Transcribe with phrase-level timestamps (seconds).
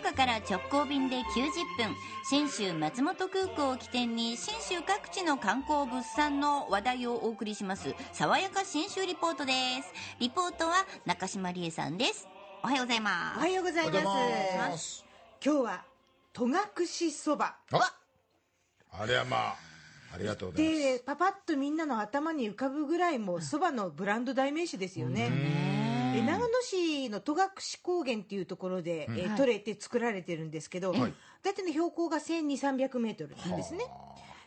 [0.00, 1.22] 岡から直行便で90
[1.76, 1.94] 分
[2.24, 7.94] 信州松本空港を起点に信州各地の観光物産の話題をお送りします。
[8.14, 9.52] 爽やか信州リポートで
[9.82, 9.92] す。
[10.18, 12.28] リポートは中島理恵さんです。
[12.62, 13.38] おはようございます。
[13.38, 14.00] おはようございま
[14.70, 14.84] ます。
[14.84, 15.04] す
[15.44, 15.84] 今日は
[16.32, 17.56] 戸隠そば。
[17.70, 17.94] あ
[18.92, 19.56] あれはまあ
[20.14, 20.78] ありがとうございます。
[20.78, 25.79] でパパッとみんなの頭に浮かぶぐらいもうそばのブランド代名詞ですよね
[26.14, 27.48] え長野市の戸隠
[27.82, 31.14] 高原っていうところで、えー取れて作られてるんですけど、はい。
[31.42, 33.84] 大体の標高が1200300メートルなんですね。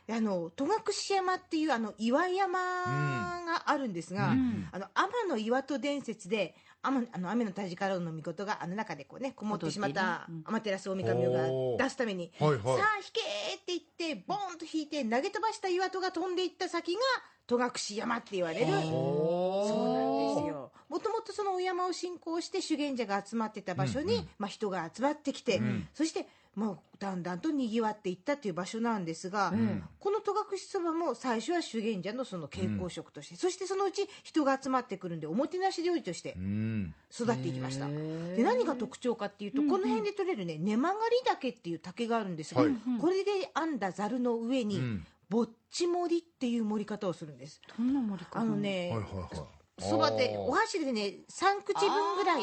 [0.09, 0.19] あ。
[0.19, 4.31] の戸隠山っていうあの岩山があるんですが、
[4.71, 12.59] あの天の岩戸伝説で天あの雨の田地からの御事があの中でこうねこもってしまった天照大神が出すために、はいはい。
[12.59, 16.99] さあ引けーって言ってボーンと引いて投げ飛ばした岩戸が飛んでいった先が
[17.47, 18.65] 戸隠山って言われる
[20.93, 25.59] もともとそのお山を信仰して修験者が集まってた場所に、まあ、人が集まってきて、
[25.95, 29.51] そしてもうだんだんとにぎわっていったっていう場所なんですが、
[29.99, 36.93] この戸隠そばも最初は修験者のその稽古食として、そしてそのうち人が集まってくるんでおもてなし料理としてうん。
[37.11, 37.87] 育っていきました。
[37.87, 42.53] で何が特徴かっていうと、この辺で取れるね根曲がり竹っていう竹があるんです。
[42.53, 42.71] が、はい。
[43.01, 45.07] これで編んだざるの上に、ん。
[45.27, 47.59] ぼっち盛りっていう盛り方をするんです。
[47.79, 48.39] どんな盛り方？
[48.39, 52.41] あのね、はいはいはいそばでお箸でね3口分ぐらい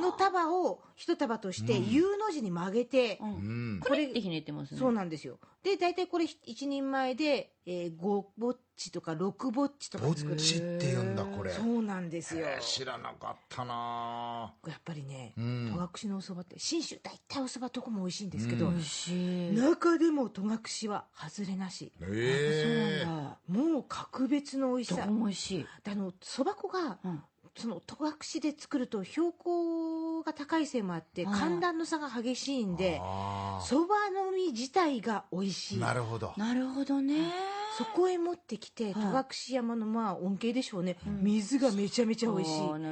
[0.00, 3.80] の束を一束として U の字に曲げて、うん。
[3.86, 4.80] これってひねってますね。
[4.80, 5.38] そうなんですよ。
[5.62, 10.06] で大体これ一人前で、えー、5ぼっちとか6ぼっちとか。
[10.06, 11.52] ぼっちって言うんだこれ。
[11.52, 12.46] そうなんですよ。
[12.46, 14.52] えー知らなかったな。
[14.66, 15.72] やっぱりねうん。
[15.92, 19.52] 戸隠のおそばって信州大体おそばどこも美味しいんですけど、美味しい。
[19.52, 21.92] 中でも戸隠は外れなし。
[22.00, 23.38] ええそうなんだ。
[23.72, 25.00] もう格別の美味しさ。
[25.02, 25.66] どこも美味しい。
[25.84, 27.22] であのそば粉が、うん。
[27.54, 31.40] その戸隠で作ると標高が高いせいもあってはい。
[31.40, 35.80] 寒暖の差が激しいんであそばの実自体が美味しーい。
[35.80, 36.32] なるほど。
[36.36, 37.32] なるほどね。
[37.78, 42.60] そこへ持ってきて戸隠山のまあ恩恵でしょうね、水がめちゃめちゃ美味しい。
[42.60, 42.90] なるほど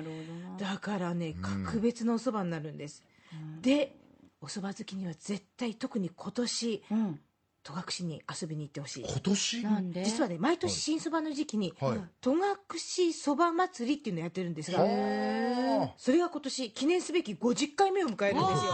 [0.65, 0.73] な。
[0.73, 3.03] だからね格別なおそばになるんです、
[3.61, 3.95] で
[4.41, 7.21] おそば好きには絶対特に今年うん。
[7.63, 9.05] 戸隠に遊びに行ってほしい。
[9.07, 9.63] 今年？
[9.65, 10.03] なんで？
[10.03, 12.01] 実はね毎年新そばの時期にはい。
[12.23, 14.87] 戸隠そば祭りっていうのをやってるんですがは
[15.97, 18.71] それが今年記念すべき50回目を迎えるんですよ。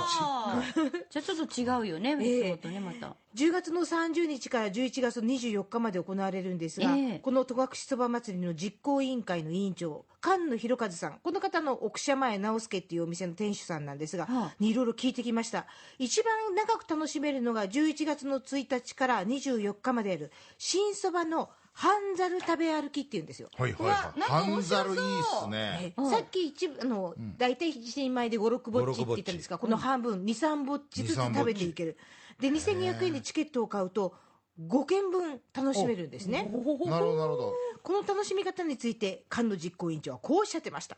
[1.10, 3.16] じゃあちょっと違うよねいつもとねまた。
[3.34, 7.18] 10月の30日から11月の24日まで行われるんですが、ええ。
[7.18, 14.54] この戸隠そば祭りの実行委員会の委員長菅野博和さんこの方の奥社前直輔っていうお店の店主さんなんですが、はあ。
[14.58, 15.66] にいろいろ聞いてきました。
[15.98, 23.50] 一番長く楽しめるのが11月の1日から24日まである新そばの半ざる食べ歩きっていうんですよ。
[23.54, 24.20] はいはいはい。
[24.22, 25.00] 半ざるいいっ
[25.42, 25.92] すね。
[25.98, 31.98] えさっき一部あの、大体一人前で56ぼっちって言ったんですがこの半分23ぼっちずつ23食べていける。
[32.40, 34.14] で2200円でチケットを買うと
[34.58, 36.44] 5軒分楽しめるんですね。
[36.44, 37.54] なるほどなるほど。
[37.82, 40.96] この楽しみ方について菅野実行委員長はこうおっしゃってました。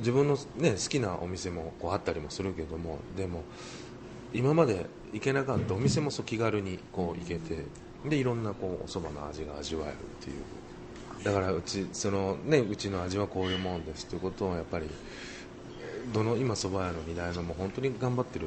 [0.00, 3.42] 自分の、ね、好きなお店もこうあったりもするけどもでも
[4.34, 4.84] 今まで
[5.14, 7.64] 行けなかったお店もそう気軽にこう行けて
[8.04, 10.42] でいろんなこうお蕎麦の味が味わえるっていう。
[11.24, 14.88] だからうちその、ね、うちの味はこういうもんですということをやっぱり
[16.12, 18.46] どの今蕎麦屋の2代のも本当に頑張ってる、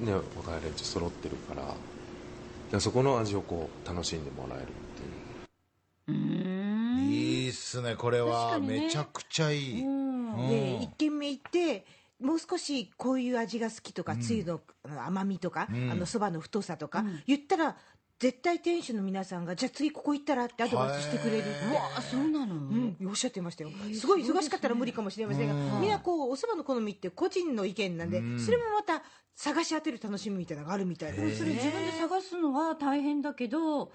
[0.00, 1.76] ね、若い連中揃ってるからだか
[2.72, 4.66] らそこの味をこう楽しんでもらえるっ
[6.06, 6.18] ていう。
[6.18, 7.08] うん。
[7.08, 8.58] いいっすねこれは。
[8.58, 8.80] ね。
[8.80, 9.82] めちゃくちゃいい。
[9.82, 10.32] うん。
[10.34, 10.48] うん。
[10.48, 11.86] で1軒目行って
[12.20, 14.60] もう少しこういう味が好きとか、つゆの
[15.06, 15.90] 甘みとか、ん。
[15.90, 17.76] あのそばの太さとか、言ったら
[18.18, 21.48] 絶対店主の皆さんがじゃあ次ここ行ったらってアドバイスしてくれるって。
[21.70, 22.54] うわあそうなの？
[22.54, 25.90] うん、おっしゃってましたよ、すごい忙しかったら無理かもしれませんが、みん。
[25.90, 29.02] なこうおそばの好みって個人の意見なんで、それもまた
[29.38, 31.32] 探し当てる楽しみみたいなのがあるみたいで。
[31.32, 33.92] それ自分で探すのは大変だけど教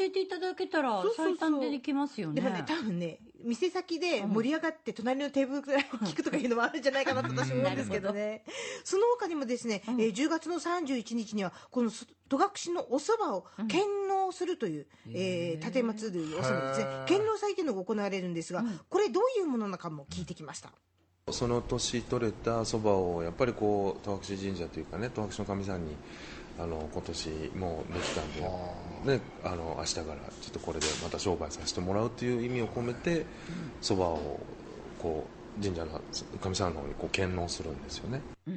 [0.00, 1.36] えていただけたらそうそうそう。
[1.36, 2.40] 最短でできますよね。
[2.40, 8.42] でもね多分ね店先で盛り上がって隣のテーブルくらい聞くとかいうのもあるんじゃないかなと私も思うんですけどね。
[8.84, 16.86] その他にもですね、えー10月の31日にはこのそ戸隠のお蕎麦を献納するという、えー、立てまつるお蕎麦ですね。
[17.06, 20.72] 献納祭というのが行われるんですが、これどういうものなのかも聞いてきました
[21.32, 25.96] その年取れたそばをやっぱりこう戸隠神社というかね戸隠の神さんに
[26.56, 28.32] あの今年もうできたん
[29.04, 30.14] で、ね、あの明日からちょ
[30.50, 33.26] っとこれでまた商売させてもらうという意味を込めて
[33.80, 34.38] そば、を
[35.00, 35.26] こ
[35.58, 36.00] う神社の
[36.40, 38.22] 神さんの方にこう献納するんですよね。
[38.46, 38.52] し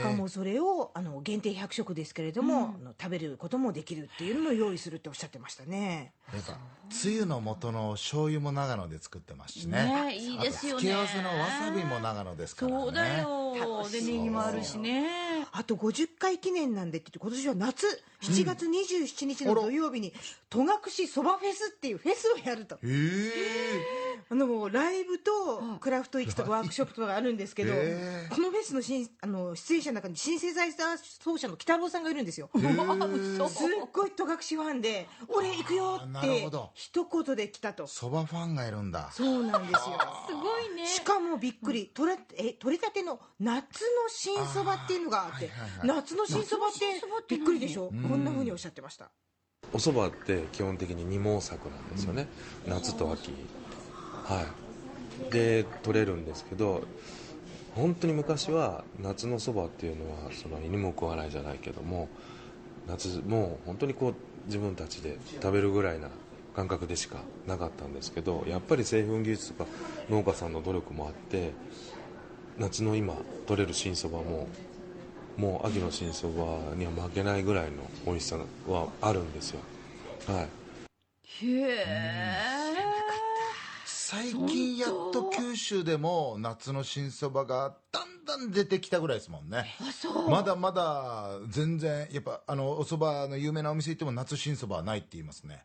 [0.00, 6.12] かもそれをあの限定100食ですけれども、あの食べることもできるっていうのも用意するっておっしゃってましたね。
[6.32, 6.58] やっぱ
[6.90, 9.84] つゆの元の醤油も長野で作ってますしね。
[9.84, 10.80] ねいいですよね。
[10.80, 12.80] 付け合わせのわさびも長野ですからね。
[12.82, 13.54] そうだよ。
[13.58, 15.30] 楽しいでネギもあるしね。
[15.52, 20.12] あと50回記念なんでって言って今年は夏7月27日の土曜日に
[20.48, 20.68] 戸隠
[21.08, 22.76] そばフェスっていうフェスをやると。
[22.76, 32.48] へえあのライブとクラフト市とかワークショップとかあるんですけど、へーこのフェスのしんあの出演者の中にシンセサイザー奏者の北郎さんがいるんですよ。
[32.54, 32.64] すっ
[33.92, 37.88] ごい戸隠ファンで「俺行くよ」って一言で来たと。
[37.88, 39.10] そばファンがいるんだ。
[39.12, 39.98] そうなんですよ。
[40.28, 40.86] すごいね。
[40.86, 45.88] しかもびっくり、取れえ取れたての夏の新そばっていうのがあって、はいはいはい。
[45.88, 49.10] 夏の新そばってびっくりでしょ、こんなふうにおっしゃってました。
[49.72, 52.28] お蕎麦って基本的に二毛作なんですよね、
[52.66, 53.32] 夏と秋
[54.30, 55.32] はい。
[55.32, 56.82] で取れるんですけど
[57.74, 62.08] 本当に昔は夏のそばっていうのはその犬も食わないじゃないけども
[62.86, 64.14] 夏もう本当にこう
[64.46, 66.08] 自分たちで食べるぐらいな
[66.54, 69.70] 感覚でしかなかったんですけどやっぱり製粉技術とか
[70.08, 71.54] 農家さんの努力もあって
[72.58, 74.48] 夏の今取れる新そばも
[75.36, 78.36] もう秋の新そばには負けないぐらいの美味しさ
[78.66, 79.60] はあるんですよ。
[80.26, 80.48] はい。
[81.46, 82.59] へえ。
[84.10, 89.66] 最近やっと九州でも夏の新そばがだんだん出てきたぐらいですもんね。
[90.28, 95.62] まだまだ全然やっぱあのお蕎麦の有名なお店行っても夏新そばはないって言いますね。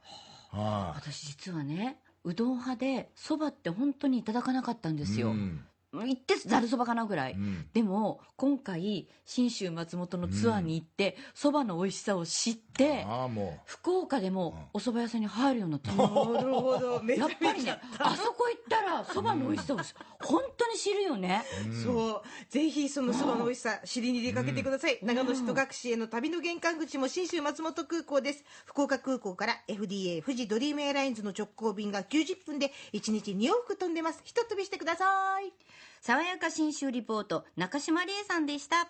[0.52, 1.00] はい。
[1.00, 5.66] 私実はねうどん派でそばって本当にいただかなかったんですよ、うん
[6.04, 7.68] 行ってざるそばかなぐらい、うん。
[7.74, 13.06] でも今回信州松本のツアーに行ってそば、の美味しさを知って
[13.66, 17.02] 福岡でもお蕎麦屋さんに入るようになった なのるほど。
[17.14, 19.78] やっぱりねあそこ行ったらそばの美味しさを
[20.22, 21.44] 本当に知るよね、
[21.84, 22.52] そう。
[22.52, 28.44] ぜひそのそばの美味しさ知りに出かけてください、長野市戸隠への旅の玄関口も信州松本空港です。
[28.66, 34.22] 福岡空港から FDA 富士ドリームエアラインズの直行便が90分で1日2往復飛んでます。
[34.24, 35.54] ひと飛びしてください
[36.06, 38.90] 爽やか信州リポート中島理恵さんでした。